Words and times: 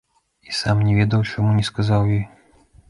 І 0.51 0.55
сам 0.59 0.81
не 0.87 0.95
ведаў, 1.01 1.29
чаму 1.31 1.55
не 1.59 1.69
сказаў 1.71 2.13
ёй. 2.19 2.23